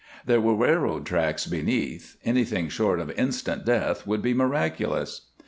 [0.25, 5.27] There were railroad tracks beneath; anything short of instant death would be miraculous.